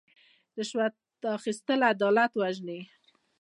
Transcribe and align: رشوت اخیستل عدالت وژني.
رشوت 0.57 0.93
اخیستل 1.37 1.79
عدالت 1.91 2.31
وژني. 2.39 2.79